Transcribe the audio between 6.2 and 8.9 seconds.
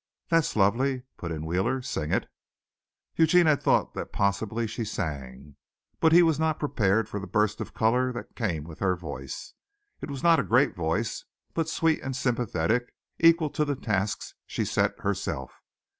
was not prepared for the burst of color that came with